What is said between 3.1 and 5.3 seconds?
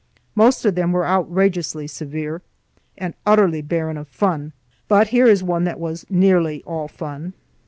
utterly barren of fun. But here